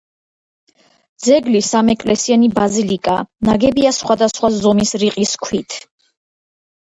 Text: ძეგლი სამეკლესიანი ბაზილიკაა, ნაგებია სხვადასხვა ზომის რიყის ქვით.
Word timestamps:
ძეგლი 1.25 1.59
სამეკლესიანი 1.65 2.47
ბაზილიკაა, 2.55 3.25
ნაგებია 3.49 3.91
სხვადასხვა 3.97 4.51
ზომის 4.55 4.95
რიყის 5.05 5.35
ქვით. 5.45 5.77